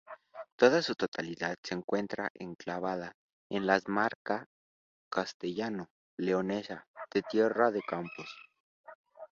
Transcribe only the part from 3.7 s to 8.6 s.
comarca castellano-leonesa de Tierra de Campos.